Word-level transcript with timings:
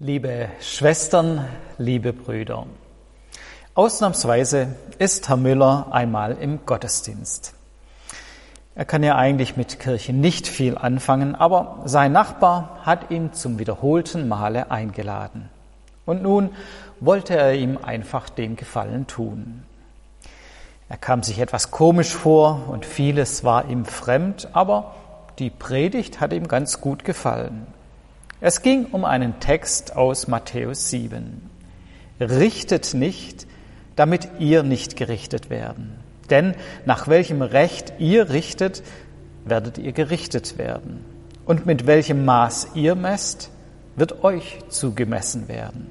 Liebe 0.00 0.48
Schwestern, 0.60 1.46
liebe 1.78 2.12
Brüder, 2.12 2.66
ausnahmsweise 3.76 4.74
ist 4.98 5.28
Herr 5.28 5.36
Müller 5.36 5.86
einmal 5.92 6.32
im 6.32 6.66
Gottesdienst. 6.66 7.54
Er 8.74 8.86
kann 8.86 9.04
ja 9.04 9.14
eigentlich 9.14 9.56
mit 9.56 9.78
Kirche 9.78 10.12
nicht 10.12 10.48
viel 10.48 10.76
anfangen, 10.76 11.36
aber 11.36 11.82
sein 11.84 12.10
Nachbar 12.10 12.80
hat 12.82 13.12
ihn 13.12 13.34
zum 13.34 13.60
wiederholten 13.60 14.26
Male 14.26 14.72
eingeladen. 14.72 15.48
Und 16.06 16.22
nun 16.22 16.50
wollte 16.98 17.36
er 17.36 17.54
ihm 17.54 17.78
einfach 17.78 18.28
den 18.28 18.56
Gefallen 18.56 19.06
tun. 19.06 19.62
Er 20.88 20.96
kam 20.96 21.22
sich 21.22 21.38
etwas 21.38 21.70
komisch 21.70 22.12
vor 22.12 22.64
und 22.66 22.84
vieles 22.84 23.44
war 23.44 23.68
ihm 23.68 23.84
fremd, 23.84 24.48
aber 24.54 24.96
die 25.38 25.50
Predigt 25.50 26.20
hat 26.20 26.32
ihm 26.32 26.48
ganz 26.48 26.80
gut 26.80 27.04
gefallen. 27.04 27.68
Es 28.46 28.60
ging 28.60 28.88
um 28.92 29.06
einen 29.06 29.40
Text 29.40 29.96
aus 29.96 30.28
Matthäus 30.28 30.90
7. 30.90 31.48
Richtet 32.20 32.92
nicht, 32.92 33.46
damit 33.96 34.28
ihr 34.38 34.62
nicht 34.62 34.96
gerichtet 34.96 35.48
werden. 35.48 35.98
Denn 36.28 36.54
nach 36.84 37.08
welchem 37.08 37.40
Recht 37.40 37.94
ihr 37.98 38.28
richtet, 38.28 38.82
werdet 39.46 39.78
ihr 39.78 39.92
gerichtet 39.92 40.58
werden. 40.58 41.06
Und 41.46 41.64
mit 41.64 41.86
welchem 41.86 42.26
Maß 42.26 42.72
ihr 42.74 42.96
messt, 42.96 43.50
wird 43.96 44.22
euch 44.24 44.58
zugemessen 44.68 45.48
werden. 45.48 45.86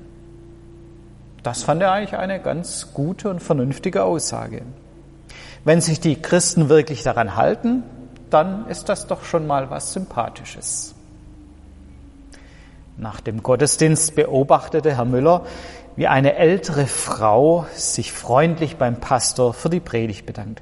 Das 1.42 1.64
fand 1.64 1.82
er 1.82 1.92
eigentlich 1.92 2.20
eine 2.20 2.40
ganz 2.40 2.94
gute 2.94 3.32
und 3.32 3.40
vernünftige 3.40 4.04
Aussage. 4.04 4.62
Wenn 5.66 5.82
sich 5.82 6.00
die 6.00 6.22
Christen 6.22 6.70
wirklich 6.70 7.02
daran 7.02 7.36
halten, 7.36 7.82
dann 8.30 8.68
ist 8.68 8.90
das 8.90 9.08
doch 9.08 9.24
schon 9.24 9.48
mal 9.48 9.72
was 9.72 9.94
Sympathisches. 9.94 10.93
Nach 12.98 13.22
dem 13.22 13.42
Gottesdienst 13.42 14.16
beobachtete 14.16 14.96
Herr 14.96 15.06
Müller, 15.06 15.46
wie 15.96 16.08
eine 16.08 16.36
ältere 16.36 16.86
Frau 16.86 17.66
sich 17.74 18.12
freundlich 18.12 18.78
beim 18.78 19.00
Pastor 19.00 19.54
für 19.54 19.70
die 19.70 19.80
Predigt 19.80 20.26
bedankt. 20.26 20.62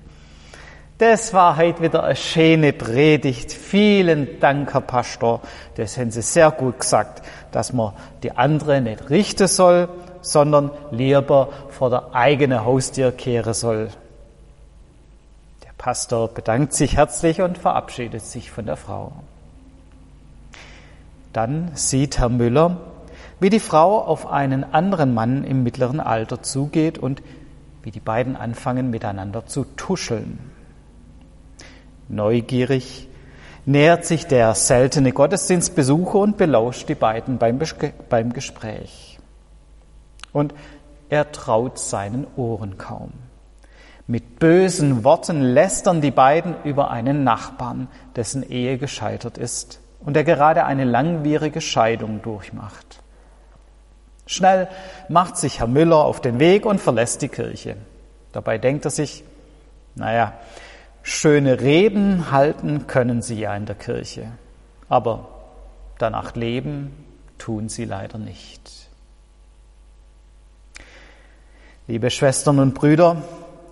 Das 0.97 1.33
war 1.33 1.57
heute 1.57 1.81
wieder 1.81 2.03
eine 2.03 2.15
schöne 2.15 2.73
Predigt. 2.73 3.51
Vielen 3.51 4.39
Dank, 4.39 4.73
Herr 4.73 4.81
Pastor. 4.81 5.41
Das 5.75 5.97
haben 5.97 6.11
Sie 6.11 6.21
sehr 6.21 6.51
gut 6.51 6.79
gesagt, 6.79 7.23
dass 7.51 7.73
man 7.73 7.93
die 8.21 8.31
andere 8.31 8.81
nicht 8.81 9.09
richten 9.09 9.47
soll, 9.47 9.89
sondern 10.21 10.69
lieber 10.91 11.49
vor 11.69 11.89
der 11.89 12.13
eigenen 12.13 12.63
Haustür 12.63 13.11
kehren 13.11 13.55
soll. 13.55 13.89
Der 15.63 15.71
Pastor 15.77 16.27
bedankt 16.27 16.73
sich 16.73 16.97
herzlich 16.97 17.41
und 17.41 17.57
verabschiedet 17.57 18.21
sich 18.21 18.51
von 18.51 18.67
der 18.67 18.77
Frau. 18.77 19.11
Dann 21.33 21.71
sieht 21.75 22.19
Herr 22.19 22.29
Müller, 22.29 22.77
wie 23.39 23.49
die 23.49 23.59
Frau 23.59 23.99
auf 23.99 24.27
einen 24.27 24.63
anderen 24.63 25.13
Mann 25.13 25.43
im 25.43 25.63
mittleren 25.63 25.99
Alter 25.99 26.41
zugeht 26.41 26.97
und 26.97 27.23
wie 27.83 27.91
die 27.91 27.99
beiden 27.99 28.35
anfangen 28.35 28.89
miteinander 28.89 29.45
zu 29.45 29.63
tuscheln. 29.75 30.39
Neugierig 32.09 33.07
nähert 33.65 34.05
sich 34.05 34.27
der 34.27 34.53
seltene 34.53 35.11
Gottesdienstbesucher 35.13 36.19
und 36.19 36.37
belauscht 36.37 36.89
die 36.89 36.95
beiden 36.95 37.37
beim, 37.37 37.59
beim 38.09 38.33
Gespräch. 38.33 39.17
Und 40.33 40.53
er 41.09 41.31
traut 41.31 41.79
seinen 41.79 42.27
Ohren 42.35 42.77
kaum. 42.77 43.11
Mit 44.07 44.39
bösen 44.39 45.03
Worten 45.03 45.41
lästern 45.41 46.01
die 46.01 46.11
beiden 46.11 46.55
über 46.63 46.91
einen 46.91 47.23
Nachbarn, 47.23 47.87
dessen 48.15 48.43
Ehe 48.43 48.77
gescheitert 48.77 49.37
ist 49.37 49.79
und 50.01 50.15
der 50.15 50.23
gerade 50.23 50.65
eine 50.65 50.83
langwierige 50.83 51.61
Scheidung 51.61 52.21
durchmacht. 52.21 53.01
Schnell 54.25 54.67
macht 55.09 55.37
sich 55.37 55.59
Herr 55.59 55.67
Müller 55.67 56.05
auf 56.05 56.21
den 56.21 56.39
Weg 56.39 56.65
und 56.65 56.79
verlässt 56.79 57.21
die 57.21 57.27
Kirche. 57.27 57.75
Dabei 58.31 58.57
denkt 58.57 58.85
er 58.85 58.91
sich, 58.91 59.23
naja, 59.95 60.33
schöne 61.03 61.59
Reden 61.59 62.31
halten 62.31 62.87
können 62.87 63.21
sie 63.21 63.39
ja 63.39 63.55
in 63.55 63.65
der 63.65 63.75
Kirche, 63.75 64.27
aber 64.87 65.27
danach 65.97 66.35
leben 66.35 67.05
tun 67.37 67.69
sie 67.69 67.85
leider 67.85 68.17
nicht. 68.17 68.71
Liebe 71.87 72.09
Schwestern 72.09 72.59
und 72.59 72.73
Brüder, 72.73 73.23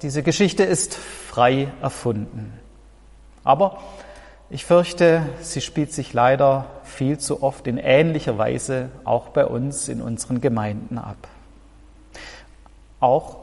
diese 0.02 0.24
Geschichte 0.24 0.64
ist 0.64 0.96
frei 0.96 1.72
erfunden. 1.82 2.60
Aber 3.44 3.80
ich 4.50 4.66
fürchte, 4.66 5.22
sie 5.42 5.62
spielt 5.62 5.94
sich 5.94 6.14
leider 6.14 6.66
viel 6.84 7.20
zu 7.20 7.44
oft 7.44 7.68
in 7.68 7.78
ähnlicher 7.78 8.38
Weise 8.38 8.90
auch 9.04 9.30
bei 9.30 9.46
uns 9.46 9.88
in 9.88 10.02
unseren 10.02 10.42
Gemeinden 10.42 10.98
ab. 10.98 11.28
Auch 13.00 13.38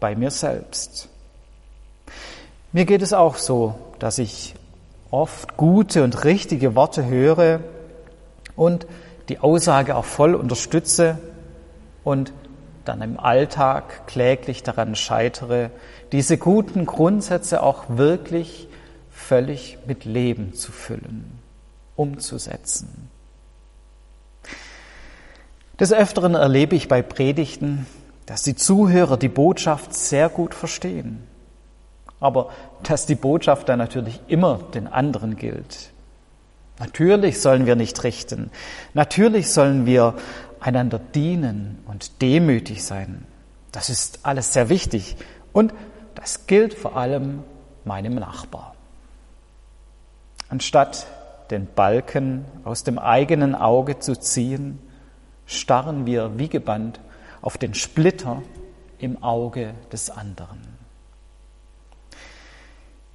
bei 0.00 0.16
mir 0.16 0.30
selbst. 0.30 1.08
Mir 2.72 2.84
geht 2.84 3.02
es 3.02 3.12
auch 3.12 3.36
so, 3.36 3.74
dass 3.98 4.18
ich 4.18 4.54
oft 5.10 5.56
gute 5.56 6.04
und 6.04 6.24
richtige 6.24 6.74
Worte 6.74 7.04
höre 7.04 7.60
und 8.56 8.86
die 9.28 9.38
Aussage 9.38 9.96
auch 9.96 10.04
voll 10.04 10.34
unterstütze 10.34 11.18
und 12.02 12.32
dann 12.84 13.02
im 13.02 13.20
Alltag 13.20 14.06
kläglich 14.06 14.62
daran 14.62 14.94
scheitere, 14.96 15.70
diese 16.12 16.38
guten 16.38 16.86
Grundsätze 16.86 17.62
auch 17.62 17.84
wirklich 17.88 18.68
völlig 19.20 19.78
mit 19.86 20.04
Leben 20.04 20.54
zu 20.54 20.72
füllen, 20.72 21.38
umzusetzen. 21.96 23.10
Des 25.78 25.92
Öfteren 25.92 26.34
erlebe 26.34 26.76
ich 26.76 26.88
bei 26.88 27.02
Predigten, 27.02 27.86
dass 28.26 28.42
die 28.42 28.56
Zuhörer 28.56 29.16
die 29.16 29.28
Botschaft 29.28 29.94
sehr 29.94 30.28
gut 30.28 30.54
verstehen, 30.54 31.22
aber 32.18 32.50
dass 32.82 33.06
die 33.06 33.14
Botschaft 33.14 33.68
dann 33.68 33.78
natürlich 33.78 34.20
immer 34.28 34.58
den 34.74 34.86
anderen 34.86 35.36
gilt. 35.36 35.90
Natürlich 36.78 37.40
sollen 37.40 37.66
wir 37.66 37.76
nicht 37.76 38.02
richten, 38.04 38.50
natürlich 38.94 39.50
sollen 39.50 39.86
wir 39.86 40.14
einander 40.60 40.98
dienen 40.98 41.78
und 41.86 42.20
demütig 42.22 42.84
sein. 42.84 43.26
Das 43.72 43.90
ist 43.90 44.20
alles 44.22 44.52
sehr 44.52 44.68
wichtig 44.68 45.16
und 45.52 45.72
das 46.14 46.46
gilt 46.46 46.74
vor 46.74 46.96
allem 46.96 47.44
meinem 47.84 48.16
Nachbar. 48.16 48.74
Anstatt 50.50 51.06
den 51.50 51.66
Balken 51.66 52.44
aus 52.64 52.84
dem 52.84 52.98
eigenen 52.98 53.54
Auge 53.54 54.00
zu 54.00 54.18
ziehen, 54.18 54.80
starren 55.46 56.06
wir 56.06 56.38
wie 56.38 56.48
gebannt 56.48 57.00
auf 57.40 57.56
den 57.56 57.72
Splitter 57.74 58.42
im 58.98 59.22
Auge 59.22 59.74
des 59.92 60.10
anderen. 60.10 60.58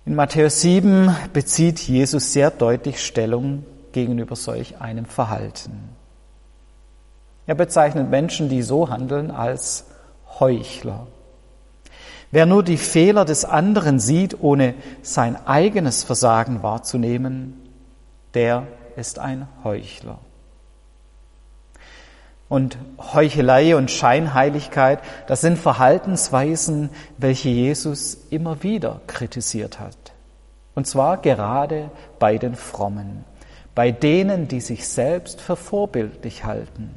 In 0.05 0.15
Matthäus 0.15 0.61
7 0.61 1.13
bezieht 1.33 1.79
Jesus 1.79 2.31
sehr 2.31 2.51
deutlich 2.51 3.05
Stellung 3.05 3.65
gegenüber 3.91 4.35
solch 4.35 4.79
einem 4.79 5.05
Verhalten. 5.05 5.89
Er 7.47 7.55
bezeichnet 7.55 8.09
Menschen, 8.09 8.47
die 8.49 8.61
so 8.61 8.89
handeln, 8.89 9.29
als 9.29 9.85
Heuchler. 10.39 11.07
Wer 12.31 12.45
nur 12.45 12.63
die 12.63 12.77
Fehler 12.77 13.25
des 13.25 13.45
anderen 13.45 13.99
sieht, 13.99 14.41
ohne 14.41 14.73
sein 15.01 15.35
eigenes 15.45 16.03
Versagen 16.03 16.63
wahrzunehmen, 16.63 17.61
der 18.33 18.67
ist 18.95 19.19
ein 19.19 19.47
Heuchler. 19.63 20.19
Und 22.47 22.77
Heuchelei 23.13 23.75
und 23.75 23.89
Scheinheiligkeit, 23.89 24.99
das 25.27 25.41
sind 25.41 25.57
Verhaltensweisen, 25.57 26.89
welche 27.17 27.49
Jesus 27.49 28.17
immer 28.29 28.61
wieder 28.61 29.01
kritisiert 29.07 29.79
hat. 29.79 29.97
Und 30.75 30.85
zwar 30.85 31.17
gerade 31.17 31.89
bei 32.19 32.37
den 32.37 32.55
Frommen, 32.55 33.23
bei 33.73 33.91
denen, 33.91 34.47
die 34.47 34.61
sich 34.61 34.87
selbst 34.87 35.41
für 35.41 35.55
vorbildlich 35.55 36.43
halten, 36.43 36.91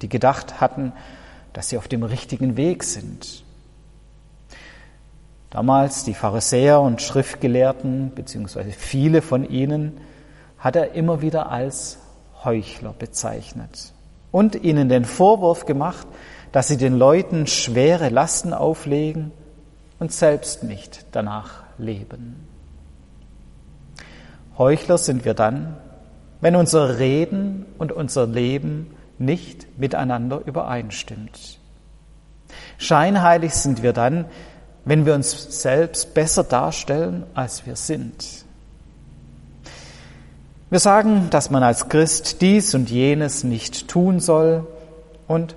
die 0.00 0.08
gedacht 0.08 0.60
hatten, 0.60 0.92
dass 1.52 1.70
sie 1.70 1.78
auf 1.78 1.88
dem 1.88 2.04
richtigen 2.04 2.56
Weg 2.56 2.84
sind. 2.84 3.44
Damals 5.50 6.04
die 6.04 6.14
Pharisäer 6.14 6.80
und 6.80 7.00
Schriftgelehrten, 7.00 8.12
beziehungsweise 8.14 8.70
viele 8.70 9.22
von 9.22 9.48
ihnen, 9.48 9.98
hat 10.58 10.76
er 10.76 10.92
immer 10.92 11.22
wieder 11.22 11.50
als 11.50 11.98
Heuchler 12.44 12.94
bezeichnet 12.98 13.92
und 14.30 14.54
ihnen 14.62 14.88
den 14.88 15.04
Vorwurf 15.04 15.64
gemacht, 15.64 16.06
dass 16.52 16.68
sie 16.68 16.76
den 16.76 16.96
Leuten 16.96 17.46
schwere 17.46 18.08
Lasten 18.08 18.52
auflegen 18.52 19.32
und 19.98 20.12
selbst 20.12 20.64
nicht 20.64 21.06
danach 21.12 21.62
leben. 21.78 22.46
Heuchler 24.56 24.98
sind 24.98 25.24
wir 25.24 25.34
dann, 25.34 25.76
wenn 26.40 26.56
unser 26.56 26.98
Reden 26.98 27.66
und 27.78 27.92
unser 27.92 28.26
Leben 28.26 28.94
nicht 29.18 29.78
miteinander 29.78 30.40
übereinstimmt. 30.44 31.58
Scheinheilig 32.76 33.54
sind 33.54 33.82
wir 33.82 33.92
dann, 33.92 34.26
wenn 34.88 35.04
wir 35.04 35.14
uns 35.14 35.60
selbst 35.60 36.14
besser 36.14 36.44
darstellen, 36.44 37.24
als 37.34 37.66
wir 37.66 37.76
sind. 37.76 38.46
Wir 40.70 40.80
sagen, 40.80 41.28
dass 41.28 41.50
man 41.50 41.62
als 41.62 41.90
Christ 41.90 42.40
dies 42.40 42.74
und 42.74 42.88
jenes 42.88 43.44
nicht 43.44 43.88
tun 43.88 44.18
soll, 44.18 44.66
und 45.26 45.56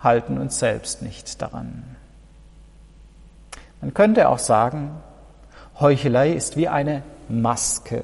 halten 0.00 0.38
uns 0.38 0.58
selbst 0.58 1.02
nicht 1.02 1.42
daran. 1.42 1.84
Man 3.82 3.92
könnte 3.92 4.30
auch 4.30 4.38
sagen, 4.38 4.92
Heuchelei 5.78 6.32
ist 6.32 6.56
wie 6.56 6.68
eine 6.68 7.02
Maske. 7.28 8.02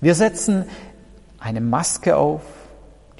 Wir 0.00 0.14
setzen 0.14 0.64
eine 1.40 1.60
Maske 1.60 2.16
auf, 2.16 2.42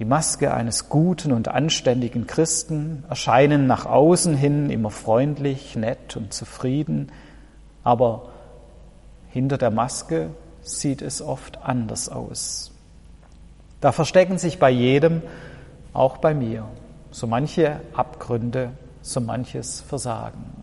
die 0.01 0.07
Maske 0.07 0.55
eines 0.55 0.89
guten 0.89 1.31
und 1.31 1.49
anständigen 1.49 2.27
Christen, 2.27 3.05
erscheinen 3.11 3.67
nach 3.67 3.85
außen 3.85 4.35
hin 4.35 4.71
immer 4.71 4.91
freundlich, 4.91 5.77
nett 5.77 6.17
und 6.17 6.33
zufrieden, 6.33 7.13
aber 7.85 8.31
hinter 9.29 9.59
der 9.59 9.71
Maske 9.71 10.31
sieht 10.63 11.03
es 11.03 11.21
oft 11.21 11.63
anders 11.63 12.09
aus. 12.09 12.73
Da 13.83 13.93
verstecken 13.93 14.39
sich 14.39 14.59
bei 14.59 14.71
jedem, 14.71 15.21
auch 15.93 16.17
bei 16.17 16.33
mir, 16.33 16.65
so 17.11 17.27
manche 17.27 17.81
Abgründe, 17.93 18.71
so 19.03 19.21
manches 19.21 19.83
Versagen. 19.83 20.60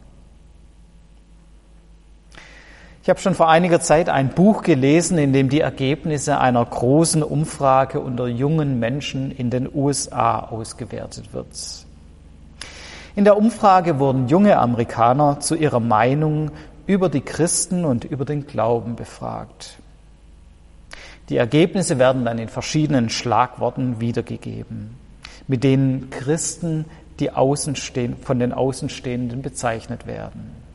Ich 3.08 3.10
habe 3.10 3.22
schon 3.22 3.36
vor 3.36 3.48
einiger 3.48 3.80
Zeit 3.80 4.10
ein 4.10 4.28
Buch 4.28 4.64
gelesen, 4.64 5.18
in 5.18 5.32
dem 5.32 5.48
die 5.48 5.62
Ergebnisse 5.62 6.42
einer 6.42 6.66
großen 6.66 7.24
Umfrage 7.24 8.02
unter 8.02 8.28
jungen 8.28 8.80
Menschen 8.80 9.32
in 9.32 9.50
den 9.50 9.74
USA 9.74 10.42
ausgewertet 10.42 11.32
wird. 11.32 11.48
In 13.16 13.24
der 13.24 13.38
Umfrage 13.38 14.00
wurden 14.00 14.28
junge 14.28 14.58
Amerikaner 14.58 15.40
zu 15.40 15.56
ihrer 15.56 15.80
Meinung 15.80 16.52
über 16.86 17.08
die 17.08 17.22
Christen 17.22 17.86
und 17.86 18.04
über 18.04 18.26
den 18.26 18.46
Glauben 18.46 18.98
befragt. 18.98 19.78
Die 21.30 21.38
Ergebnisse 21.38 22.00
werden 22.00 22.26
dann 22.26 22.40
in 22.40 22.50
verschiedenen 22.50 23.08
Schlagworten 23.10 24.02
wiedergegeben, 24.02 24.96
mit 25.48 25.64
denen 25.64 26.10
Christen 26.10 26.84
die 27.22 27.32
Außenstehen, 27.32 28.18
von 28.18 28.38
den 28.38 28.52
Außenstehenden 28.52 29.44
bezeichnet 29.44 30.08
werden. 30.08 30.67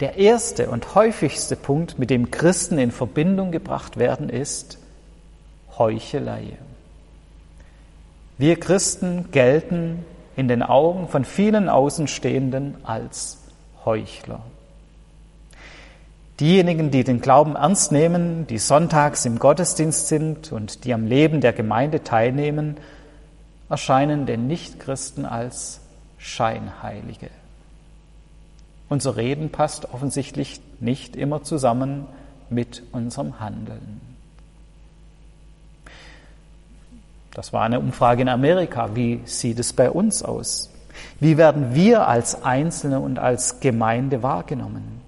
Der 0.00 0.16
erste 0.16 0.70
und 0.70 0.94
häufigste 0.94 1.56
Punkt, 1.56 1.98
mit 1.98 2.08
dem 2.08 2.30
Christen 2.30 2.78
in 2.78 2.90
Verbindung 2.90 3.52
gebracht 3.52 3.98
werden, 3.98 4.30
ist 4.30 4.78
Heuchelei. 5.76 6.56
Wir 8.38 8.58
Christen 8.58 9.30
gelten 9.30 10.02
in 10.36 10.48
den 10.48 10.62
Augen 10.62 11.08
von 11.08 11.26
vielen 11.26 11.68
Außenstehenden 11.68 12.76
als 12.82 13.42
Heuchler. 13.84 14.40
Diejenigen, 16.40 16.90
die 16.90 17.04
den 17.04 17.20
Glauben 17.20 17.54
ernst 17.54 17.92
nehmen, 17.92 18.46
die 18.46 18.56
sonntags 18.56 19.26
im 19.26 19.38
Gottesdienst 19.38 20.08
sind 20.08 20.52
und 20.52 20.84
die 20.84 20.94
am 20.94 21.06
Leben 21.06 21.42
der 21.42 21.52
Gemeinde 21.52 22.02
teilnehmen, 22.02 22.78
erscheinen 23.68 24.24
den 24.24 24.46
Nichtchristen 24.46 25.26
als 25.26 25.80
Scheinheilige. 26.16 27.28
Unser 28.90 29.16
Reden 29.16 29.50
passt 29.50 29.94
offensichtlich 29.94 30.60
nicht 30.80 31.14
immer 31.14 31.44
zusammen 31.44 32.06
mit 32.50 32.82
unserem 32.90 33.38
Handeln. 33.38 34.00
Das 37.32 37.52
war 37.52 37.62
eine 37.62 37.78
Umfrage 37.78 38.22
in 38.22 38.28
Amerika. 38.28 38.96
Wie 38.96 39.20
sieht 39.24 39.60
es 39.60 39.72
bei 39.72 39.88
uns 39.92 40.24
aus? 40.24 40.70
Wie 41.20 41.36
werden 41.36 41.72
wir 41.72 42.08
als 42.08 42.42
Einzelne 42.42 42.98
und 42.98 43.20
als 43.20 43.60
Gemeinde 43.60 44.24
wahrgenommen? 44.24 45.00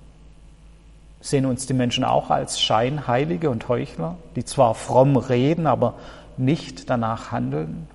Sehen 1.20 1.44
uns 1.44 1.66
die 1.66 1.74
Menschen 1.74 2.04
auch 2.04 2.30
als 2.30 2.60
Scheinheilige 2.60 3.50
und 3.50 3.68
Heuchler, 3.68 4.16
die 4.36 4.44
zwar 4.44 4.76
fromm 4.76 5.16
reden, 5.16 5.66
aber 5.66 5.94
nicht 6.36 6.88
danach 6.88 7.32
handeln? 7.32 7.88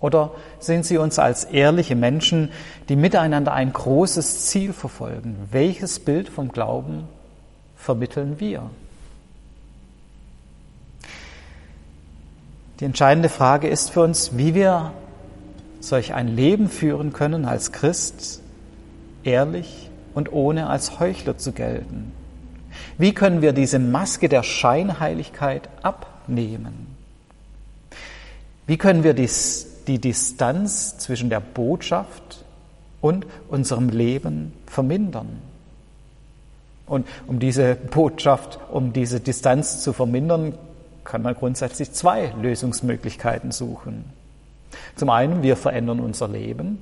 Oder 0.00 0.32
sehen 0.60 0.82
Sie 0.82 0.96
uns 0.96 1.18
als 1.18 1.44
ehrliche 1.44 1.96
Menschen, 1.96 2.50
die 2.88 2.96
miteinander 2.96 3.52
ein 3.52 3.72
großes 3.72 4.46
Ziel 4.46 4.72
verfolgen? 4.72 5.36
Welches 5.50 5.98
Bild 5.98 6.28
vom 6.28 6.50
Glauben 6.52 7.08
vermitteln 7.76 8.38
wir? 8.38 8.70
Die 12.78 12.84
entscheidende 12.84 13.28
Frage 13.28 13.68
ist 13.68 13.90
für 13.90 14.02
uns, 14.02 14.36
wie 14.36 14.54
wir 14.54 14.92
solch 15.80 16.14
ein 16.14 16.28
Leben 16.28 16.68
führen 16.68 17.12
können 17.12 17.44
als 17.44 17.72
Christ, 17.72 18.40
ehrlich 19.24 19.90
und 20.14 20.32
ohne 20.32 20.68
als 20.68 21.00
Heuchler 21.00 21.38
zu 21.38 21.52
gelten. 21.52 22.12
Wie 22.96 23.14
können 23.14 23.42
wir 23.42 23.52
diese 23.52 23.80
Maske 23.80 24.28
der 24.28 24.44
Scheinheiligkeit 24.44 25.68
abnehmen? 25.82 26.86
Wie 28.66 28.76
können 28.76 29.02
wir 29.02 29.14
dies 29.14 29.77
die 29.88 29.98
Distanz 29.98 30.98
zwischen 30.98 31.30
der 31.30 31.40
Botschaft 31.40 32.44
und 33.00 33.26
unserem 33.48 33.88
Leben 33.88 34.52
vermindern. 34.66 35.40
Und 36.86 37.06
um 37.26 37.38
diese 37.38 37.74
Botschaft, 37.74 38.58
um 38.70 38.92
diese 38.92 39.20
Distanz 39.20 39.82
zu 39.82 39.92
vermindern, 39.92 40.54
kann 41.04 41.22
man 41.22 41.34
grundsätzlich 41.34 41.92
zwei 41.92 42.32
Lösungsmöglichkeiten 42.40 43.50
suchen. 43.50 44.04
Zum 44.94 45.08
einen, 45.10 45.42
wir 45.42 45.56
verändern 45.56 46.00
unser 46.00 46.28
Leben 46.28 46.78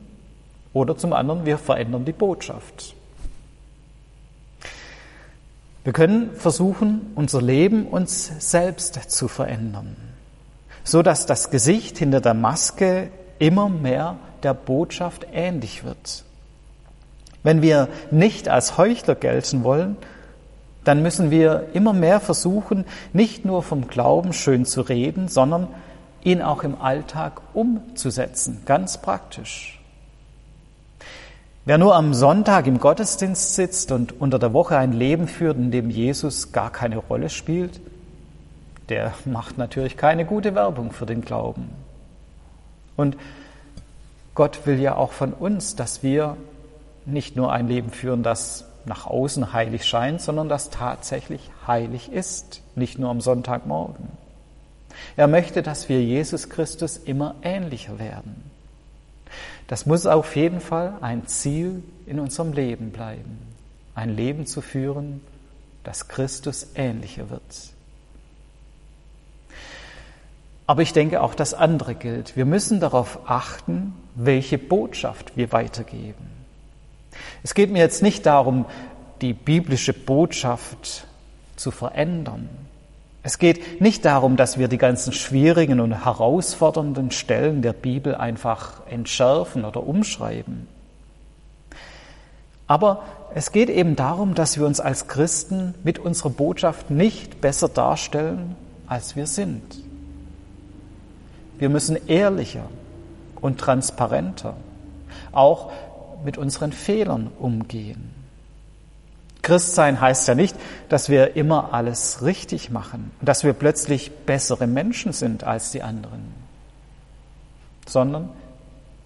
oder 0.73 0.97
zum 0.97 1.13
anderen, 1.13 1.47
wir 1.47 1.59
verändern 1.59 2.05
die 2.05 2.13
Botschaft. 2.13 2.95
Wir 5.85 5.93
können 5.93 6.33
versuchen, 6.33 7.13
unser 7.15 7.41
Leben 7.41 7.87
uns 7.87 8.33
selbst 8.41 8.95
zu 9.11 9.29
verändern 9.29 9.95
so 10.87 11.03
dass 11.03 11.27
das 11.27 11.51
Gesicht 11.51 11.99
hinter 11.99 12.21
der 12.21 12.35
Maske 12.35 13.11
immer 13.39 13.69
mehr 13.69 14.17
der 14.43 14.55
Botschaft 14.55 15.27
ähnlich 15.33 15.85
wird. 15.85 16.25
Wenn 17.43 17.61
wir 17.61 17.89
nicht 18.11 18.49
als 18.49 18.79
Heuchler 18.79 19.17
gelten 19.17 19.65
wollen, 19.65 19.97
dann 20.85 21.03
müssen 21.03 21.33
wir 21.33 21.71
immer 21.75 21.93
mehr 21.93 22.21
versuchen, 22.21 22.85
nicht 23.13 23.45
nur 23.45 23.65
vom 23.65 23.89
Glauben 23.89 24.33
schön 24.33 24.65
zu 24.65 24.81
reden, 24.81 25.27
sondern 25.27 25.67
ihn 26.23 26.41
auch 26.41 26.63
im 26.63 26.81
Alltag 26.81 27.41
umzusetzen, 27.53 28.63
ganz 28.65 28.99
praktisch. 28.99 29.81
Wer 31.65 31.79
nur 31.79 31.97
am 31.97 32.15
Sonntag 32.15 32.69
im 32.69 32.79
Gottesdienst 32.79 33.57
sitzt 33.57 33.91
und 33.91 34.21
unter 34.21 34.39
der 34.39 34.53
Woche 34.53 34.77
ein 34.77 34.93
Leben 34.93 35.27
führt, 35.27 35.57
in 35.57 35.73
dem 35.73 35.91
Jesus 35.91 36.53
gar 36.53 36.71
keine 36.71 36.99
Rolle 36.99 37.29
spielt, 37.29 37.81
der 38.89 39.15
macht 39.25 39.59
natürlich 39.59 39.97
keine 39.97 40.25
gute 40.25 40.55
Werbung 40.55 40.93
für 40.93 41.07
den 41.07 41.23
Glauben. 41.23 41.71
Und 42.97 43.17
Gott 44.35 44.67
will 44.67 44.79
ja 44.79 44.97
auch 44.97 45.13
von 45.13 45.33
uns, 45.33 45.77
dass 45.77 46.03
wir 46.03 46.37
nicht 47.05 47.37
nur 47.37 47.53
ein 47.53 47.69
Leben 47.69 47.91
führen, 47.91 48.23
das 48.23 48.65
nach 48.85 49.07
außen 49.07 49.53
heilig 49.53 49.85
scheint, 49.85 50.21
sondern 50.21 50.49
das 50.49 50.71
tatsächlich 50.71 51.51
heilig 51.67 52.13
ist, 52.13 52.63
nicht 52.75 52.99
nur 52.99 53.11
am 53.11 53.21
Sonntagmorgen. 53.21 54.09
Er 55.17 55.27
möchte, 55.27 55.63
dass 55.63 55.89
wir 55.89 56.03
Jesus 56.03 56.49
Christus 56.49 56.97
immer 56.97 57.35
ähnlicher 57.43 57.99
werden. 57.99 58.51
Das 59.67 59.87
muss 59.87 60.07
auf 60.07 60.37
jeden 60.37 60.61
Fall 60.61 60.95
ein 61.01 61.27
Ziel 61.27 61.83
in 62.07 62.21
unserem 62.21 62.53
Leben 62.53 62.93
bleiben, 62.93 63.39
ein 63.95 64.15
Leben 64.15 64.47
zu 64.47 64.61
führen, 64.61 65.21
das 65.83 66.09
Christus 66.09 66.69
ähnlicher 66.77 67.31
wird. 67.31 67.43
Aber 70.67 70.83
ich 70.83 70.93
denke, 70.93 71.23
auch 71.23 71.35
das 71.35 71.55
andere 71.55 71.95
gilt. 71.95 72.37
Wir 72.37 72.45
müssen 72.45 72.81
darauf 72.81 73.21
achten, 73.27 73.95
welche 74.15 74.59
Botschaft 74.59 75.37
wir 75.37 75.53
weitergeben. 75.53 76.27
Es 77.43 77.55
geht 77.55 77.71
mir 77.71 77.79
jetzt 77.79 78.03
nicht 78.03 78.27
darum, 78.27 78.67
die 79.21 79.33
biblische 79.33 79.93
Botschaft 79.93 81.07
zu 81.55 81.71
verändern. 81.71 82.49
Es 83.23 83.39
geht 83.39 83.81
nicht 83.81 84.05
darum, 84.05 84.37
dass 84.37 84.59
wir 84.59 84.69
die 84.69 84.79
ganzen 84.79 85.13
schwierigen 85.13 85.81
und 85.81 86.05
herausfordernden 86.05 87.11
Stellen 87.11 87.63
der 87.63 87.73
Bibel 87.73 88.15
einfach 88.15 88.83
entschärfen 88.89 89.65
oder 89.65 89.85
umschreiben. 89.85 90.69
Aber 92.67 93.03
es 93.35 93.53
geht 93.53 93.69
eben 93.69 93.97
darum, 93.97 94.35
dass 94.35 94.59
wir 94.59 94.67
uns 94.67 94.81
als 94.81 95.09
Christen 95.09 95.75
mit 95.83 95.99
unserer 95.99 96.31
Botschaft 96.31 96.91
nicht 96.91 97.41
besser 97.41 97.69
darstellen, 97.69 98.57
als 98.87 99.17
wir 99.17 99.27
sind. 99.27 99.86
Wir 101.59 101.69
müssen 101.69 102.09
ehrlicher 102.09 102.69
und 103.41 103.59
transparenter 103.59 104.57
auch 105.33 105.73
mit 106.25 106.39
unseren 106.39 106.73
Fehlern 106.73 107.31
umgehen. 107.39 108.13
Christsein 109.43 110.01
heißt 110.01 110.27
ja 110.27 110.35
nicht, 110.35 110.57
dass 110.89 111.09
wir 111.09 111.37
immer 111.37 111.73
alles 111.73 112.23
richtig 112.23 112.71
machen 112.71 113.13
und 113.21 113.29
dass 113.29 113.45
wir 113.45 113.53
plötzlich 113.53 114.11
bessere 114.11 114.67
Menschen 114.67 115.13
sind 115.13 115.45
als 115.45 115.71
die 115.71 115.83
anderen, 115.83 116.35
sondern 117.87 118.31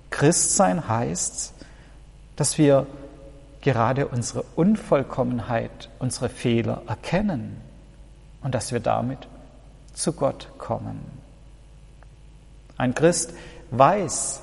Christsein 0.09 0.89
heißt, 0.89 1.53
dass 2.37 2.57
wir 2.57 2.87
gerade 3.61 4.09
unsere 4.09 4.45
Unvollkommenheit, 4.57 5.91
unsere 5.99 6.31
Fehler 6.31 6.83
erkennen 6.87 7.61
und 8.43 8.55
dass 8.55 8.73
wir 8.73 8.81
damit 8.81 9.29
zu 9.93 10.15
Gott 10.15 10.49
kommen. 10.57 11.20
Ein 12.81 12.95
Christ 12.95 13.35
weiß, 13.73 14.41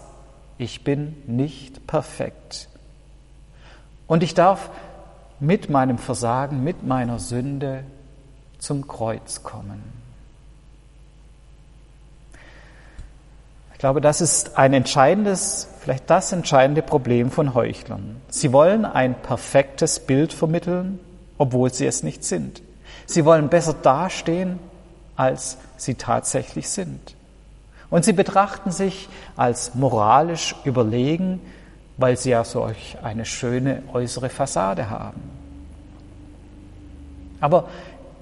ich 0.59 0.83
bin 0.83 1.15
nicht 1.25 1.87
perfekt. 1.87 2.69
Und 4.05 4.21
ich 4.21 4.35
darf 4.35 4.69
mit 5.39 5.71
meinem 5.71 5.97
Versagen, 5.97 6.63
mit 6.63 6.85
meiner 6.85 7.17
Sünde 7.17 7.83
zum 8.59 8.87
Kreuz 8.87 9.41
kommen. 9.41 9.81
Ich 13.73 13.79
glaube, 13.79 14.01
das 14.01 14.21
ist 14.21 14.55
ein 14.55 14.71
entscheidendes, 14.73 15.67
vielleicht 15.79 16.07
das 16.07 16.31
entscheidende 16.31 16.83
Problem 16.83 17.31
von 17.31 17.55
Heuchlern. 17.55 18.21
Sie 18.29 18.53
wollen 18.53 18.85
ein 18.85 19.15
perfektes 19.15 19.99
Bild 19.99 20.31
vermitteln, 20.31 20.99
obwohl 21.39 21.73
sie 21.73 21.87
es 21.87 22.03
nicht 22.03 22.23
sind. 22.23 22.61
Sie 23.07 23.25
wollen 23.25 23.49
besser 23.49 23.73
dastehen, 23.73 24.59
als 25.15 25.57
sie 25.77 25.95
tatsächlich 25.95 26.69
sind. 26.69 27.16
Und 27.89 28.03
sie 28.05 28.13
betrachten 28.13 28.71
sich 28.71 29.07
als 29.35 29.75
moralisch 29.75 30.55
überlegen, 30.65 31.39
weil 31.97 32.17
sie 32.17 32.31
ja 32.31 32.43
solch 32.43 32.97
eine 33.01 33.25
schöne 33.25 33.83
äußere 33.93 34.29
Fassade 34.29 34.89
haben. 34.89 35.21
Aber 37.39 37.69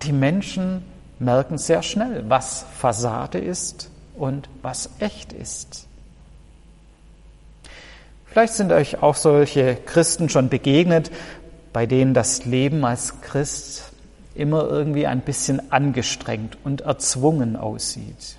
die 0.03 0.12
Menschen 0.12 0.84
merken 1.19 1.57
sehr 1.57 1.81
schnell, 1.81 2.25
was 2.27 2.65
Fassade 2.77 3.39
ist 3.39 3.89
und 4.15 4.50
was 4.62 4.89
echt 5.00 5.34
ist. 5.34 5.88
Vielleicht 8.25 8.53
sind 8.53 8.72
euch 8.72 9.01
auch 9.01 9.15
solche 9.15 9.75
Christen 9.75 10.29
schon 10.29 10.50
begegnet, 10.50 11.10
bei 11.72 11.86
denen 11.86 12.13
das 12.13 12.45
Leben 12.45 12.84
als 12.84 13.22
Christ 13.22 13.91
immer 14.36 14.67
irgendwie 14.67 15.07
ein 15.07 15.22
bisschen 15.22 15.72
angestrengt 15.72 16.57
und 16.65 16.81
erzwungen 16.81 17.55
aussieht. 17.55 18.36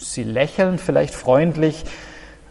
Sie 0.00 0.22
lächeln 0.22 0.78
vielleicht 0.78 1.14
freundlich, 1.14 1.84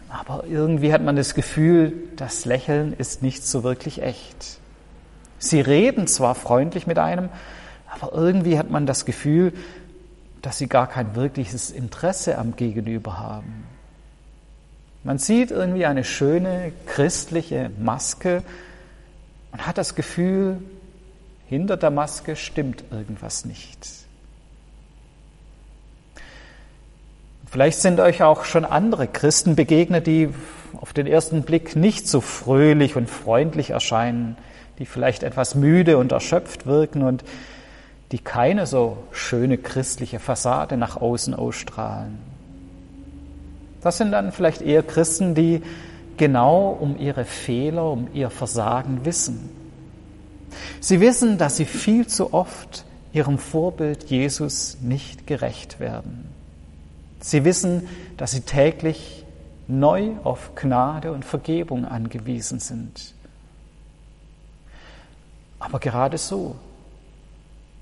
aber 0.08 0.44
irgendwie 0.48 0.92
hat 0.92 1.02
man 1.02 1.16
das 1.16 1.34
Gefühl, 1.34 1.92
das 2.16 2.44
Lächeln 2.44 2.92
ist 2.92 3.22
nicht 3.22 3.46
so 3.46 3.62
wirklich 3.62 4.02
echt. 4.02 4.58
Sie 5.38 5.60
reden 5.60 6.06
zwar 6.06 6.34
freundlich 6.34 6.86
mit 6.86 6.98
einem, 6.98 7.28
aber 7.88 8.12
irgendwie 8.12 8.58
hat 8.58 8.70
man 8.70 8.86
das 8.86 9.04
Gefühl, 9.04 9.52
dass 10.42 10.58
sie 10.58 10.68
gar 10.68 10.86
kein 10.86 11.16
wirkliches 11.16 11.70
Interesse 11.70 12.38
am 12.38 12.56
Gegenüber 12.56 13.18
haben. 13.18 13.64
Man 15.02 15.18
sieht 15.18 15.50
irgendwie 15.50 15.86
eine 15.86 16.04
schöne 16.04 16.72
christliche 16.86 17.70
Maske 17.78 18.42
und 19.52 19.66
hat 19.66 19.78
das 19.78 19.94
Gefühl, 19.94 20.58
hinter 21.46 21.76
der 21.76 21.90
Maske 21.90 22.36
stimmt 22.36 22.84
irgendwas 22.90 23.44
nicht. 23.44 23.88
Vielleicht 27.50 27.80
sind 27.80 27.98
euch 27.98 28.22
auch 28.22 28.44
schon 28.44 28.64
andere 28.64 29.08
Christen 29.08 29.56
begegnet, 29.56 30.06
die 30.06 30.28
auf 30.80 30.92
den 30.92 31.08
ersten 31.08 31.42
Blick 31.42 31.74
nicht 31.74 32.06
so 32.06 32.20
fröhlich 32.20 32.94
und 32.94 33.10
freundlich 33.10 33.70
erscheinen, 33.70 34.36
die 34.78 34.86
vielleicht 34.86 35.24
etwas 35.24 35.56
müde 35.56 35.98
und 35.98 36.12
erschöpft 36.12 36.66
wirken 36.66 37.02
und 37.02 37.24
die 38.12 38.20
keine 38.20 38.66
so 38.66 38.98
schöne 39.10 39.58
christliche 39.58 40.20
Fassade 40.20 40.76
nach 40.76 40.96
außen 40.96 41.34
ausstrahlen. 41.34 42.18
Das 43.80 43.98
sind 43.98 44.12
dann 44.12 44.30
vielleicht 44.30 44.62
eher 44.62 44.84
Christen, 44.84 45.34
die 45.34 45.60
genau 46.18 46.68
um 46.68 47.00
ihre 47.00 47.24
Fehler, 47.24 47.90
um 47.90 48.06
ihr 48.14 48.30
Versagen 48.30 49.04
wissen. 49.04 49.50
Sie 50.78 51.00
wissen, 51.00 51.36
dass 51.36 51.56
sie 51.56 51.64
viel 51.64 52.06
zu 52.06 52.32
oft 52.32 52.84
ihrem 53.12 53.38
Vorbild 53.38 54.04
Jesus 54.04 54.78
nicht 54.80 55.26
gerecht 55.26 55.80
werden. 55.80 56.39
Sie 57.20 57.44
wissen, 57.44 57.88
dass 58.16 58.32
sie 58.32 58.40
täglich 58.40 59.24
neu 59.68 60.10
auf 60.24 60.54
Gnade 60.54 61.12
und 61.12 61.24
Vergebung 61.24 61.84
angewiesen 61.84 62.58
sind. 62.58 63.14
Aber 65.58 65.78
gerade 65.78 66.18
so 66.18 66.56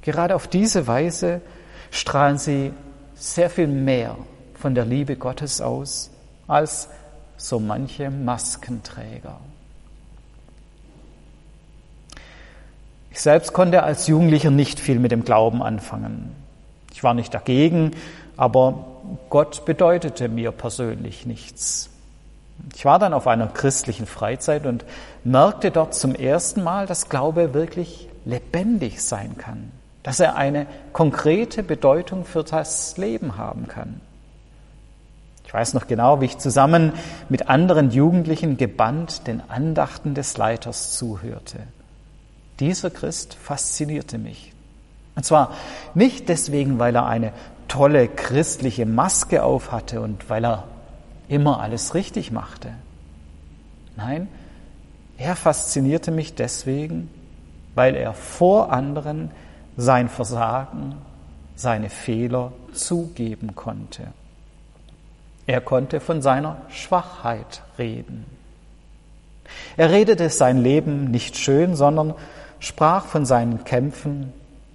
Gerade 0.03 0.35
auf 0.35 0.47
diese 0.49 0.87
Weise 0.87 1.43
strahlen 1.91 2.39
sie 2.39 2.73
sehr 3.15 3.51
viel 3.51 3.67
mehr 3.67 4.17
von 4.55 4.75
der 4.75 4.85
Liebe 4.85 5.17
Gottes 5.17 5.61
aus 5.61 6.11
als 6.47 6.89
so 7.37 7.61
manche 7.61 8.11
Maskenträger. 8.11 9.39
Ich 13.11 13.21
selbst 13.21 13.53
konnte 13.53 13.83
als 13.83 14.07
Jugendlicher 14.07 14.51
nicht 14.51 14.81
viel 14.81 14.99
mit 14.99 15.13
dem 15.13 15.25
Glauben 15.25 15.63
anfangen. 15.63 16.35
Ich 16.93 17.03
war 17.03 17.15
nicht 17.15 17.35
dagegen, 17.35 17.91
aber 18.37 18.87
Gott 19.31 19.65
bedeutete 19.65 20.29
mir 20.29 20.53
persönlich 20.53 21.27
nichts. 21.27 21.91
Ich 22.75 22.85
war 22.85 22.99
dann 22.99 23.15
auf 23.15 23.27
einer 23.27 23.47
christlichen 23.47 24.07
Freizeit 24.07 24.67
und 24.67 24.85
merkte 25.25 25.71
dort 25.71 25.95
zum 25.95 26.15
ersten 26.15 26.63
Mal, 26.63 26.87
dass 26.87 27.09
Glaube 27.09 27.55
wirklich 27.55 28.09
lebendig 28.25 29.03
sein 29.03 29.37
kann 29.39 29.71
dass 30.09 30.21
er 30.21 30.37
eine 30.37 30.67
konkrete 30.95 31.63
Bedeutung 31.63 32.25
für 32.25 32.43
das 32.43 32.97
Leben 32.97 33.37
haben 33.37 33.69
kann. 33.69 34.01
Ich 35.45 35.53
weiß 35.53 35.75
noch 35.75 35.87
genau, 35.87 36.23
wie 36.23 36.25
ich 36.25 36.39
zusammen 36.39 36.95
mit 37.29 37.51
anderen 37.51 37.91
Jugendlichen 37.91 38.57
gebannt 38.57 39.27
den 39.27 39.43
Andachten 39.51 40.15
des 40.15 40.39
Leiters 40.39 40.93
zuhörte. 40.93 41.59
Dieser 42.59 42.89
Christ 42.89 43.35
faszinierte 43.35 44.17
mich. 44.17 44.55
Und 45.15 45.25
zwar 45.25 45.53
nicht 45.93 46.31
deswegen, 46.31 46.79
weil 46.79 46.97
er 46.97 47.05
eine 47.05 47.35
tolle 47.69 48.09
christliche 48.09 48.87
Maske 48.87 49.43
aufhatte 49.43 50.01
und 50.01 50.29
weil 50.29 50.45
er 50.45 50.65
immer 51.29 51.61
alles 51.61 51.95
richtig 51.95 52.33
machte. 52.33 52.71
Nein, 53.97 54.29
er 55.19 55.37
faszinierte 55.37 56.11
mich 56.11 56.35
deswegen, 56.35 57.11
weil 57.75 57.95
er 57.95 58.15
vor 58.15 58.73
anderen 58.73 59.31
sein 59.77 60.09
Versagen, 60.09 60.97
seine 61.55 61.91
Fehler 61.91 62.53
zugeben 62.73 63.55
konnte. 63.55 64.09
Er 65.47 65.61
konnte 65.61 66.01
von 66.01 66.23
seiner 66.23 66.59
Schwachheit 66.69 67.63
reden. 67.79 68.27
Er 69.77 69.91
redete 69.91 70.31
sein 70.31 70.59
Leben 70.59 71.11
nicht 71.11 71.37
schön, 71.37 71.75
sondern 71.75 72.15
sprach 72.61 73.07
von 73.07 73.25
seinen 73.25 73.65
Kämpfen 73.65 74.33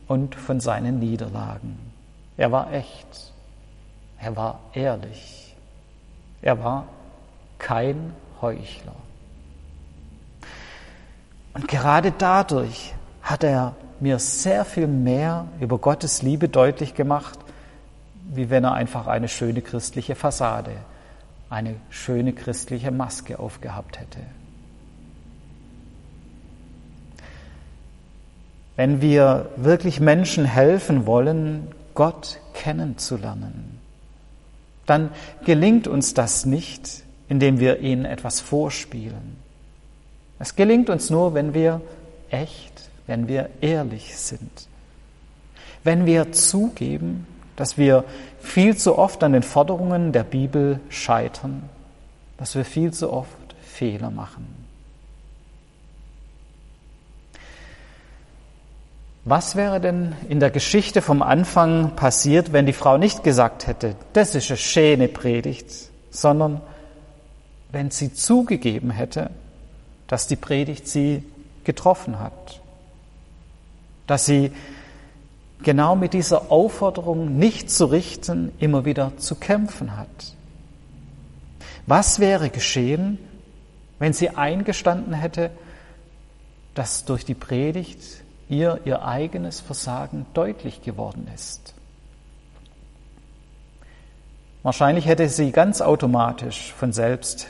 und 0.07 0.35
von 0.35 0.59
seinen 0.59 0.99
Niederlagen. 0.99 1.92
Er 2.37 2.51
war 2.51 2.71
echt. 2.73 3.31
Er 4.19 4.35
war 4.35 4.59
ehrlich. 4.73 5.55
Er 6.41 6.63
war 6.63 6.87
kein 7.59 8.13
Heuchler. 8.41 8.95
Und 11.53 11.67
gerade 11.67 12.11
dadurch 12.11 12.93
hat 13.21 13.43
er 13.43 13.75
mir 13.99 14.19
sehr 14.19 14.65
viel 14.65 14.87
mehr 14.87 15.47
über 15.59 15.77
Gottes 15.77 16.21
Liebe 16.21 16.49
deutlich 16.49 16.93
gemacht, 16.95 17.39
wie 18.25 18.49
wenn 18.49 18.63
er 18.63 18.73
einfach 18.73 19.07
eine 19.07 19.27
schöne 19.27 19.61
christliche 19.61 20.15
Fassade, 20.15 20.71
eine 21.49 21.75
schöne 21.89 22.33
christliche 22.33 22.91
Maske 22.91 23.39
aufgehabt 23.39 23.99
hätte. 23.99 24.19
Wenn 28.75 29.01
wir 29.01 29.49
wirklich 29.55 29.99
Menschen 29.99 30.45
helfen 30.45 31.05
wollen, 31.05 31.67
Gott 31.93 32.39
kennenzulernen, 32.53 33.79
dann 34.85 35.11
gelingt 35.45 35.87
uns 35.87 36.13
das 36.13 36.45
nicht, 36.45 37.03
indem 37.29 37.59
wir 37.59 37.79
ihnen 37.79 38.05
etwas 38.05 38.39
vorspielen. 38.39 39.37
Es 40.39 40.55
gelingt 40.55 40.89
uns 40.89 41.09
nur, 41.09 41.33
wenn 41.33 41.53
wir 41.53 41.81
echt 42.29 42.73
wenn 43.07 43.27
wir 43.27 43.49
ehrlich 43.61 44.17
sind. 44.17 44.67
Wenn 45.83 46.05
wir 46.05 46.31
zugeben, 46.31 47.27
dass 47.55 47.77
wir 47.77 48.03
viel 48.39 48.77
zu 48.77 48.97
oft 48.97 49.23
an 49.23 49.33
den 49.33 49.43
Forderungen 49.43 50.11
der 50.11 50.23
Bibel 50.23 50.79
scheitern, 50.89 51.69
dass 52.37 52.55
wir 52.55 52.65
viel 52.65 52.91
zu 52.93 53.11
oft 53.11 53.29
Fehler 53.61 54.09
machen. 54.09 54.62
Was 59.25 59.55
wäre 59.55 59.79
denn 59.79 60.15
in 60.27 60.39
der 60.39 60.51
Geschichte 60.51 61.01
vom 61.01 61.21
Anfang 61.21 61.95
passiert, 61.95 62.51
wenn 62.51 62.65
die 62.65 62.73
Frau 62.73 62.97
nicht 62.97 63.23
gesagt 63.23 63.67
hätte, 63.67 63.95
das 64.11 64.35
ist 64.35 64.49
eine 64.49 64.57
schöne 64.57 65.07
Predigt, 65.07 65.71
sondern 66.09 66.61
wenn 67.71 67.89
sie 67.89 68.13
zugegeben 68.13 68.91
hätte, 68.91 69.29
dass 70.07 70.27
die 70.27 70.35
Predigt 70.35 70.87
sie 70.87 71.23
getroffen 71.63 72.19
hat? 72.19 72.61
dass 74.07 74.25
sie 74.25 74.51
genau 75.61 75.95
mit 75.95 76.13
dieser 76.13 76.51
Aufforderung, 76.51 77.37
nicht 77.37 77.71
zu 77.71 77.85
richten, 77.85 78.51
immer 78.59 78.85
wieder 78.85 79.13
zu 79.17 79.35
kämpfen 79.35 79.97
hat. 79.97 80.35
Was 81.87 82.19
wäre 82.19 82.49
geschehen, 82.49 83.17
wenn 83.99 84.13
sie 84.13 84.29
eingestanden 84.29 85.13
hätte, 85.13 85.51
dass 86.75 87.05
durch 87.05 87.23
die 87.23 87.35
Predigt 87.35 88.22
ihr 88.49 88.79
ihr 88.85 89.05
eigenes 89.05 89.59
Versagen 89.59 90.25
deutlich 90.33 90.81
geworden 90.81 91.27
ist? 91.33 91.73
Wahrscheinlich 94.63 95.05
hätte 95.05 95.27
sie 95.27 95.51
ganz 95.51 95.81
automatisch 95.81 96.73
von 96.73 96.93
selbst 96.93 97.47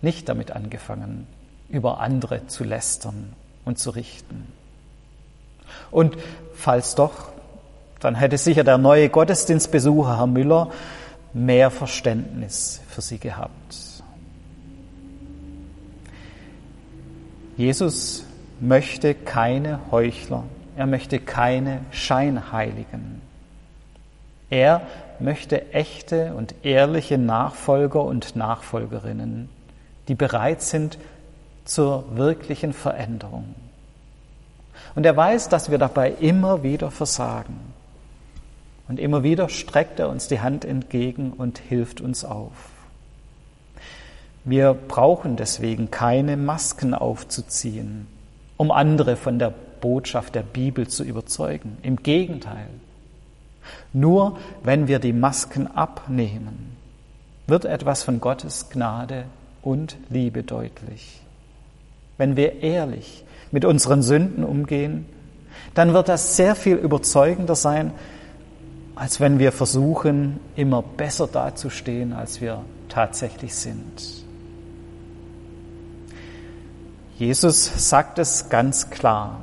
nicht 0.00 0.28
damit 0.28 0.50
angefangen, 0.50 1.26
über 1.68 2.00
andere 2.00 2.46
zu 2.46 2.64
lästern 2.64 3.34
und 3.64 3.78
zu 3.78 3.90
richten. 3.90 4.46
Und 5.90 6.16
falls 6.54 6.94
doch, 6.94 7.28
dann 8.00 8.14
hätte 8.14 8.38
sicher 8.38 8.64
der 8.64 8.78
neue 8.78 9.08
Gottesdienstbesucher, 9.08 10.18
Herr 10.18 10.26
Müller, 10.26 10.70
mehr 11.32 11.70
Verständnis 11.70 12.80
für 12.88 13.00
sie 13.00 13.18
gehabt. 13.18 13.52
Jesus 17.56 18.24
möchte 18.60 19.14
keine 19.14 19.80
Heuchler, 19.90 20.44
er 20.76 20.86
möchte 20.86 21.18
keine 21.18 21.80
Scheinheiligen. 21.90 23.22
Er 24.50 24.82
möchte 25.18 25.72
echte 25.72 26.34
und 26.34 26.54
ehrliche 26.64 27.18
Nachfolger 27.18 28.04
und 28.04 28.36
Nachfolgerinnen, 28.36 29.48
die 30.08 30.14
bereit 30.14 30.62
sind 30.62 30.98
zur 31.64 32.16
wirklichen 32.16 32.72
Veränderung. 32.72 33.54
Und 34.94 35.06
er 35.06 35.16
weiß, 35.16 35.48
dass 35.48 35.70
wir 35.70 35.78
dabei 35.78 36.12
immer 36.20 36.62
wieder 36.62 36.90
versagen. 36.90 37.58
Und 38.86 39.00
immer 39.00 39.22
wieder 39.22 39.48
streckt 39.48 39.98
er 39.98 40.08
uns 40.08 40.28
die 40.28 40.40
Hand 40.40 40.64
entgegen 40.64 41.32
und 41.32 41.58
hilft 41.58 42.00
uns 42.00 42.24
auf. 42.24 42.52
Wir 44.44 44.74
brauchen 44.74 45.36
deswegen 45.36 45.90
keine 45.90 46.36
Masken 46.36 46.92
aufzuziehen, 46.92 48.06
um 48.56 48.70
andere 48.70 49.16
von 49.16 49.38
der 49.38 49.52
Botschaft 49.80 50.34
der 50.34 50.42
Bibel 50.42 50.88
zu 50.88 51.04
überzeugen. 51.04 51.78
Im 51.82 51.96
Gegenteil. 51.96 52.68
Nur 53.92 54.38
wenn 54.62 54.88
wir 54.88 54.98
die 54.98 55.12
Masken 55.12 55.66
abnehmen, 55.66 56.76
wird 57.46 57.64
etwas 57.64 58.02
von 58.02 58.20
Gottes 58.20 58.70
Gnade 58.70 59.24
und 59.62 59.96
Liebe 60.08 60.42
deutlich. 60.42 61.20
Wenn 62.16 62.36
wir 62.36 62.62
ehrlich 62.62 63.24
mit 63.50 63.64
unseren 63.64 64.02
Sünden 64.02 64.44
umgehen, 64.44 65.06
dann 65.74 65.92
wird 65.92 66.08
das 66.08 66.36
sehr 66.36 66.54
viel 66.54 66.76
überzeugender 66.76 67.54
sein, 67.54 67.92
als 68.94 69.20
wenn 69.20 69.38
wir 69.38 69.52
versuchen, 69.52 70.38
immer 70.56 70.82
besser 70.82 71.26
dazustehen, 71.26 72.12
als 72.12 72.40
wir 72.40 72.64
tatsächlich 72.88 73.54
sind. 73.54 74.23
Jesus 77.18 77.88
sagt 77.90 78.18
es 78.18 78.48
ganz 78.48 78.90
klar. 78.90 79.40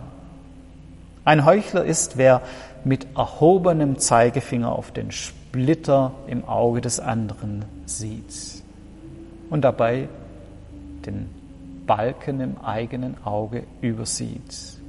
Ein 1.24 1.46
Heuchler 1.46 1.86
ist, 1.86 2.18
wer 2.18 2.42
mit 2.84 3.08
erhobenem 3.16 3.98
Zeigefinger 3.98 4.72
auf 4.72 4.92
den 4.92 5.12
Splitter 5.12 6.12
im 6.28 6.46
Auge 6.46 6.82
des 6.82 7.00
anderen 7.00 7.66
sieht 7.86 8.64
und 9.50 9.62
dabei 9.62 10.10
den 11.06 11.30
Balken 11.86 12.42
im 12.42 12.58
eigenen 12.62 13.24
Auge 13.24 13.64
übersieht 13.82 14.80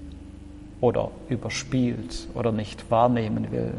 oder 0.81 1.11
überspielt 1.29 2.29
oder 2.35 2.53
nicht 2.53 2.91
wahrnehmen 2.91 3.51
will. 3.53 3.73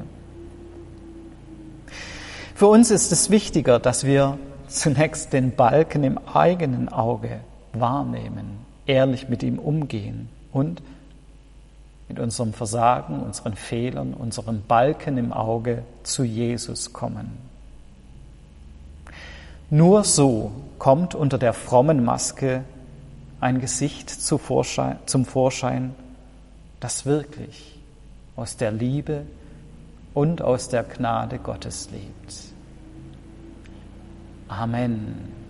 Für 2.56 2.68
uns 2.68 2.92
ist 2.92 3.12
es 3.12 3.30
wichtiger, 3.30 3.80
dass 3.80 4.06
wir 4.06 4.38
zunächst 4.68 5.34
den 5.34 5.56
Balken 5.56 6.04
im 6.04 6.18
eigenen 6.18 6.90
Auge 6.90 7.42
wahrnehmen, 7.74 8.63
ehrlich 8.86 9.30
mit 9.30 9.44
ihm 9.44 9.60
umgehen 9.60 10.30
und 10.52 10.82
mit 12.08 12.20
unserem 12.20 12.54
Versagen, 12.54 13.22
unseren 13.22 13.56
Fehlern, 13.56 14.14
unserem 14.14 14.62
Balken 14.68 15.18
im 15.18 15.34
Auge 15.34 15.84
zu 16.04 16.24
Jesus 16.24 16.94
kommen. 16.94 17.38
Nur 19.70 20.04
so 20.04 20.52
kommt 20.78 21.16
unter 21.16 21.38
der 21.38 21.54
frommen 21.54 22.04
Maske 22.04 22.64
ein 23.40 23.60
Gesicht 23.60 24.10
zum 24.10 24.40
Vorschein, 24.40 25.96
das 26.80 27.06
wirklich 27.06 27.80
aus 28.36 28.58
der 28.58 28.72
Liebe 28.72 29.24
und 30.14 30.42
aus 30.42 30.70
der 30.70 30.84
Gnade 30.84 31.40
Gottes 31.40 31.90
lebt. 31.92 32.54
Amen. 34.48 35.43